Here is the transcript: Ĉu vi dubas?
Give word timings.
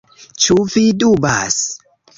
Ĉu 0.45 0.57
vi 0.77 0.85
dubas? 1.05 1.63